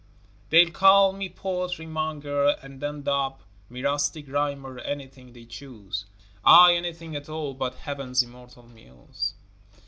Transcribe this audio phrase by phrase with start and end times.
[0.49, 6.05] They'll call me poetry monger and then dub Me rustic rhymer, anything they choose,
[6.43, 9.35] Ay, anything at all, but heaven's immortal muse.